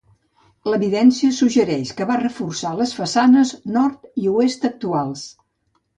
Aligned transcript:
L'evidència 0.71 1.35
suggereix 1.41 1.91
que 1.99 2.07
va 2.11 2.17
reforçar 2.21 2.73
les 2.79 2.95
façanes 3.01 3.55
nord 3.77 4.11
i 4.23 4.33
oest 4.39 4.67
actuals. 4.71 5.29